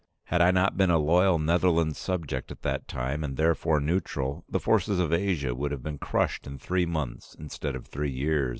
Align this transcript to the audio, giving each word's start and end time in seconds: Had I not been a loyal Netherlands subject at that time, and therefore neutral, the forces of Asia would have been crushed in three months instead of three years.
Had 0.23 0.41
I 0.41 0.49
not 0.49 0.77
been 0.77 0.89
a 0.89 0.97
loyal 0.97 1.37
Netherlands 1.37 1.99
subject 1.99 2.49
at 2.49 2.63
that 2.63 2.87
time, 2.87 3.23
and 3.23 3.37
therefore 3.37 3.79
neutral, 3.79 4.43
the 4.49 4.59
forces 4.59 4.97
of 4.97 5.13
Asia 5.13 5.53
would 5.53 5.71
have 5.71 5.83
been 5.83 5.99
crushed 5.99 6.47
in 6.47 6.57
three 6.57 6.87
months 6.87 7.35
instead 7.35 7.75
of 7.75 7.85
three 7.85 8.09
years. 8.09 8.49